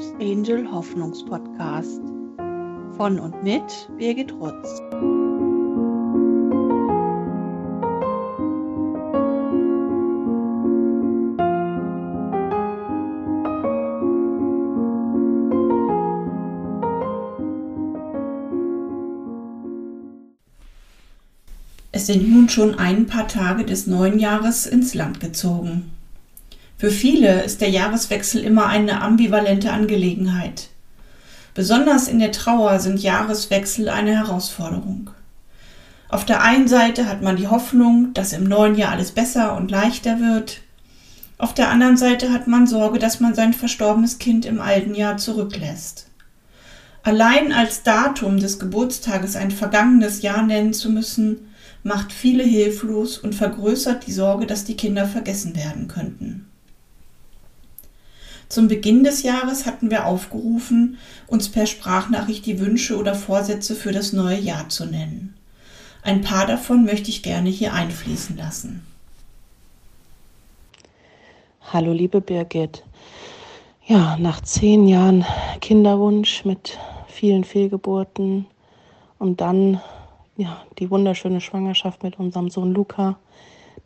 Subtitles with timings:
[0.00, 2.00] Hopes Angel Hoffnungspodcast
[2.96, 3.62] von und mit
[3.98, 4.80] Birgit Rutz.
[21.92, 25.90] Es sind nun schon ein paar Tage des neuen Jahres ins Land gezogen.
[26.80, 30.68] Für viele ist der Jahreswechsel immer eine ambivalente Angelegenheit.
[31.52, 35.10] Besonders in der Trauer sind Jahreswechsel eine Herausforderung.
[36.08, 39.70] Auf der einen Seite hat man die Hoffnung, dass im neuen Jahr alles besser und
[39.70, 40.62] leichter wird.
[41.36, 45.18] Auf der anderen Seite hat man Sorge, dass man sein verstorbenes Kind im alten Jahr
[45.18, 46.06] zurücklässt.
[47.02, 51.50] Allein als Datum des Geburtstages ein vergangenes Jahr nennen zu müssen,
[51.82, 56.46] macht viele hilflos und vergrößert die Sorge, dass die Kinder vergessen werden könnten.
[58.50, 60.98] Zum Beginn des Jahres hatten wir aufgerufen,
[61.28, 65.36] uns per Sprachnachricht die Wünsche oder Vorsätze für das neue Jahr zu nennen.
[66.02, 68.84] Ein paar davon möchte ich gerne hier einfließen lassen.
[71.72, 72.82] Hallo liebe Birgit.
[73.86, 75.24] Ja, nach zehn Jahren
[75.60, 76.76] Kinderwunsch mit
[77.06, 78.46] vielen Fehlgeburten
[79.20, 79.80] und dann
[80.36, 83.16] ja, die wunderschöne Schwangerschaft mit unserem Sohn Luca,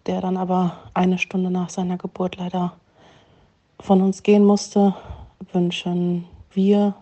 [0.06, 2.72] der dann aber eine Stunde nach seiner Geburt leider
[3.84, 4.94] von uns gehen musste,
[5.52, 6.94] wünschen wir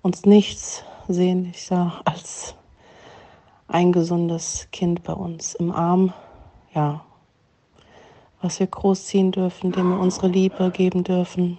[0.00, 2.54] uns nichts sehnlicher als
[3.68, 6.14] ein gesundes Kind bei uns im Arm,
[6.74, 7.04] ja,
[8.40, 11.58] was wir großziehen dürfen, dem wir unsere Liebe geben dürfen.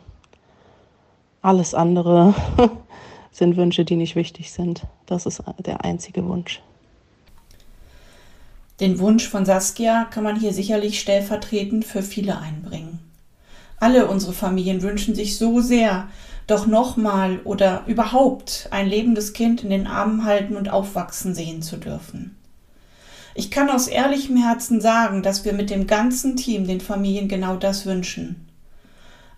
[1.44, 2.34] Alles andere
[3.32, 4.88] sind Wünsche, die nicht wichtig sind.
[5.06, 6.64] Das ist der einzige Wunsch.
[8.80, 12.83] Den Wunsch von Saskia kann man hier sicherlich stellvertretend für viele einbringen.
[13.84, 16.08] Alle unsere Familien wünschen sich so sehr,
[16.48, 21.76] doch nochmal oder überhaupt ein lebendes Kind in den Armen halten und aufwachsen sehen zu
[21.76, 22.38] dürfen.
[23.36, 27.58] Ich kann aus ehrlichem Herzen sagen, dass wir mit dem ganzen Team den Familien genau
[27.58, 28.48] das wünschen.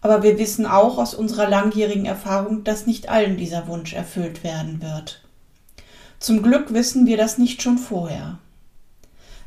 [0.02, 4.80] Aber wir wissen auch aus unserer langjährigen Erfahrung, dass nicht allen dieser Wunsch erfüllt werden
[4.80, 5.24] wird.
[6.20, 8.38] Zum Glück wissen wir das nicht schon vorher.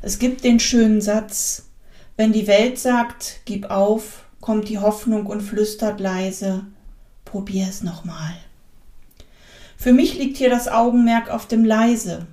[0.01, 1.69] Es gibt den schönen Satz,
[2.17, 6.65] wenn die Welt sagt, gib auf, kommt die Hoffnung und flüstert leise,
[7.25, 8.35] probier es nochmal.
[9.77, 12.27] Für mich liegt hier das Augenmerk auf dem leise.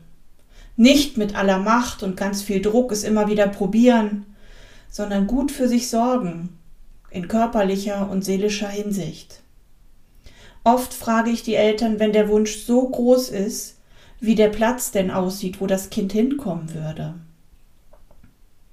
[0.77, 4.27] Nicht mit aller Macht und ganz viel Druck es immer wieder probieren,
[4.91, 6.59] sondern gut für sich sorgen,
[7.11, 9.43] in körperlicher und seelischer Hinsicht.
[10.65, 13.77] Oft frage ich die Eltern, wenn der Wunsch so groß ist,
[14.21, 17.15] wie der Platz denn aussieht, wo das Kind hinkommen würde.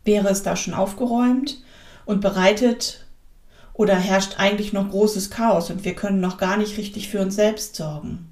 [0.03, 1.61] Wäre es da schon aufgeräumt
[2.05, 3.02] und bereitet
[3.73, 7.35] oder herrscht eigentlich noch großes Chaos und wir können noch gar nicht richtig für uns
[7.35, 8.29] selbst sorgen?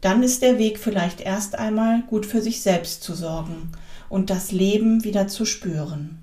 [0.00, 3.70] Dann ist der Weg vielleicht erst einmal gut für sich selbst zu sorgen
[4.08, 6.22] und das Leben wieder zu spüren.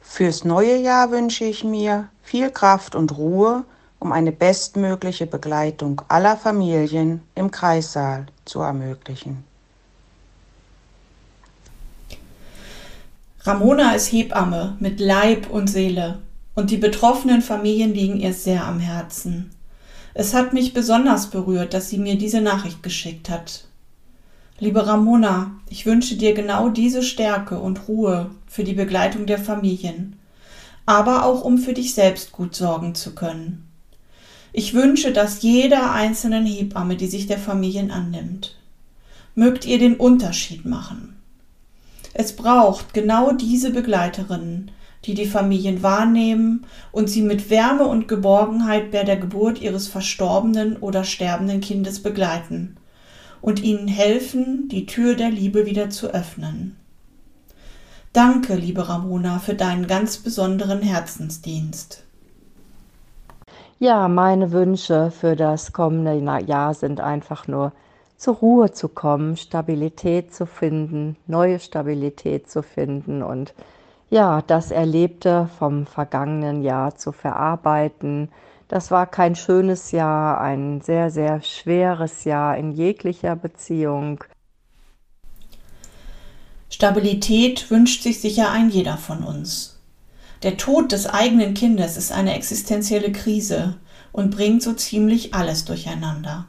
[0.00, 3.64] Fürs neue Jahr wünsche ich mir viel Kraft und Ruhe,
[3.98, 9.44] um eine bestmögliche Begleitung aller Familien im Kreissaal zu ermöglichen.
[13.46, 16.18] Ramona ist Hebamme mit Leib und Seele
[16.56, 19.52] und die betroffenen Familien liegen ihr sehr am Herzen.
[20.14, 23.68] Es hat mich besonders berührt, dass sie mir diese Nachricht geschickt hat.
[24.58, 30.16] Liebe Ramona, ich wünsche dir genau diese Stärke und Ruhe für die Begleitung der Familien,
[30.84, 33.68] aber auch um für dich selbst gut sorgen zu können.
[34.52, 38.56] Ich wünsche dass jeder einzelnen Hebamme, die sich der Familien annimmt.
[39.36, 41.15] Mögt ihr den Unterschied machen.
[42.18, 44.70] Es braucht genau diese Begleiterinnen,
[45.04, 50.78] die die Familien wahrnehmen und sie mit Wärme und Geborgenheit bei der Geburt ihres verstorbenen
[50.78, 52.78] oder sterbenden Kindes begleiten
[53.42, 56.76] und ihnen helfen, die Tür der Liebe wieder zu öffnen.
[58.14, 62.02] Danke, liebe Ramona, für deinen ganz besonderen Herzensdienst.
[63.78, 66.14] Ja, meine Wünsche für das kommende
[66.46, 67.74] Jahr sind einfach nur
[68.16, 73.54] zur Ruhe zu kommen, Stabilität zu finden, neue Stabilität zu finden und
[74.08, 78.28] ja, das Erlebte vom vergangenen Jahr zu verarbeiten.
[78.68, 84.22] Das war kein schönes Jahr, ein sehr, sehr schweres Jahr in jeglicher Beziehung.
[86.70, 89.80] Stabilität wünscht sich sicher ein jeder von uns.
[90.42, 93.76] Der Tod des eigenen Kindes ist eine existenzielle Krise
[94.12, 96.46] und bringt so ziemlich alles durcheinander.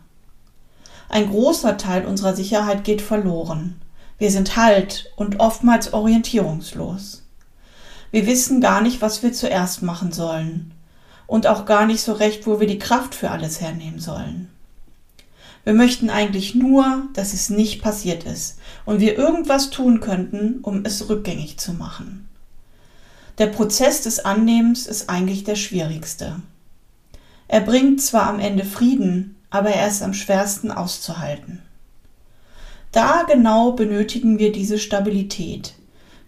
[1.09, 3.79] Ein großer Teil unserer Sicherheit geht verloren.
[4.17, 7.23] Wir sind halt und oftmals orientierungslos.
[8.11, 10.73] Wir wissen gar nicht, was wir zuerst machen sollen.
[11.27, 14.49] und auch gar nicht so recht, wo wir die Kraft für alles hernehmen sollen.
[15.65, 20.85] Wir möchten eigentlich nur, dass es nicht passiert ist und wir irgendwas tun könnten, um
[20.85, 22.29] es rückgängig zu machen.
[23.37, 26.37] Der Prozess des Annehmens ist eigentlich der schwierigste.
[27.49, 31.61] Er bringt zwar am Ende Frieden, aber er ist am schwersten auszuhalten.
[32.91, 35.73] Da genau benötigen wir diese Stabilität,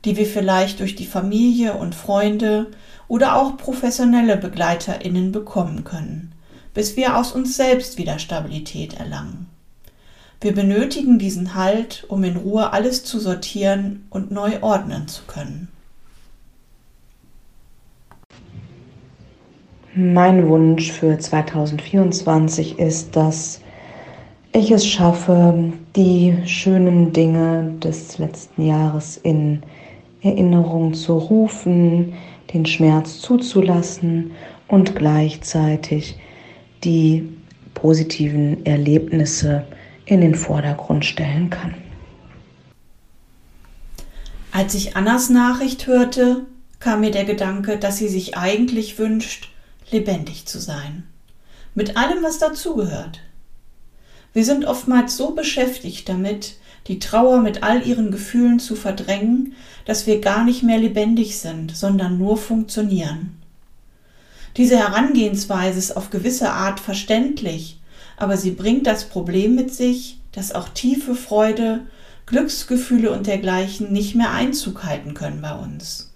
[0.06, 2.68] die wir vielleicht durch die Familie und Freunde
[3.08, 6.34] oder auch professionelle Begleiterinnen bekommen können,
[6.74, 9.48] bis wir aus uns selbst wieder Stabilität erlangen.
[10.42, 15.68] Wir benötigen diesen Halt, um in Ruhe alles zu sortieren und neu ordnen zu können.
[20.02, 23.60] Mein Wunsch für 2024 ist, dass
[24.54, 29.62] ich es schaffe, die schönen Dinge des letzten Jahres in
[30.22, 32.14] Erinnerung zu rufen,
[32.54, 34.32] den Schmerz zuzulassen
[34.70, 36.18] und gleichzeitig
[36.86, 37.28] die
[37.74, 39.66] positiven Erlebnisse
[40.06, 41.74] in den Vordergrund stellen kann.
[44.54, 46.46] Als ich Annas Nachricht hörte,
[46.80, 49.50] kam mir der Gedanke, dass sie sich eigentlich wünscht,
[49.92, 51.04] lebendig zu sein.
[51.76, 53.22] Mit allem, was dazugehört.
[54.34, 56.56] Wir sind oftmals so beschäftigt damit,
[56.88, 59.54] die Trauer mit all ihren Gefühlen zu verdrängen,
[59.86, 63.38] dass wir gar nicht mehr lebendig sind, sondern nur funktionieren.
[64.58, 67.80] Diese Herangehensweise ist auf gewisse Art verständlich,
[68.18, 71.82] aber sie bringt das Problem mit sich, dass auch tiefe Freude,
[72.26, 76.12] Glücksgefühle und dergleichen nicht mehr Einzug halten können bei uns.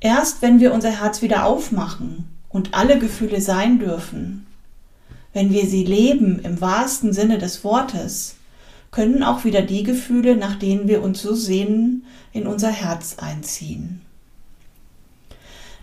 [0.00, 4.46] Erst wenn wir unser Herz wieder aufmachen und alle Gefühle sein dürfen,
[5.32, 8.36] wenn wir sie leben im wahrsten Sinne des Wortes,
[8.92, 14.02] können auch wieder die Gefühle, nach denen wir uns so sehnen, in unser Herz einziehen.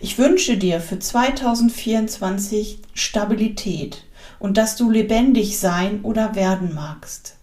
[0.00, 4.04] Ich wünsche dir für 2024 Stabilität
[4.38, 7.36] und dass du lebendig sein oder werden magst.